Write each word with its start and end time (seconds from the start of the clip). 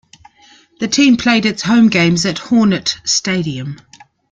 The 0.79 0.87
team 0.87 1.15
played 1.15 1.45
its 1.45 1.61
home 1.61 1.87
games 1.89 2.25
at 2.25 2.39
Hornet 2.39 2.95
Stadium. 3.03 3.77